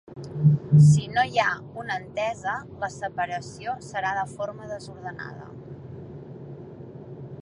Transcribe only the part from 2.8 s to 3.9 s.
la separació